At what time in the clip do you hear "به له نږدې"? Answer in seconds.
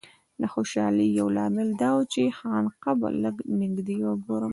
2.99-3.95